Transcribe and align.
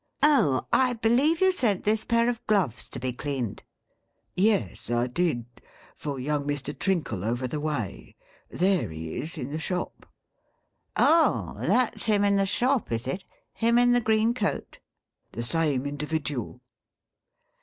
Oh! 0.23 0.65
I 0.73 0.93
believe 0.93 1.41
you 1.41 1.51
sent 1.51 1.83
this 1.83 2.03
pair 2.05 2.27
of 2.27 2.43
gloves 2.47 2.89
to 2.89 2.99
be 2.99 3.13
cleaned 3.13 3.61
V' 4.35 4.45
Yes, 4.49 4.89
I 4.89 5.05
did, 5.05 5.45
for 5.95 6.19
young 6.19 6.47
Mr. 6.47 6.73
Trinkle 6.73 7.23
over 7.23 7.45
the 7.45 7.59
way. 7.59 8.15
There 8.49 8.89
he 8.89 9.15
is, 9.19 9.37
in 9.37 9.51
the 9.51 9.59
shop 9.59 10.07
!''Oh! 10.95 11.55
that 11.59 11.99
's 11.99 12.05
him 12.05 12.23
in 12.23 12.37
the 12.37 12.47
shop, 12.47 12.91
is 12.91 13.05
it 13.05 13.23
1 13.59 13.69
Him 13.73 13.77
in 13.77 13.91
the 13.91 14.01
green 14.01 14.33
coat?'' 14.33 14.79
The 15.33 15.43
same 15.43 15.85
indi 15.85 16.07
vidual.' 16.07 16.61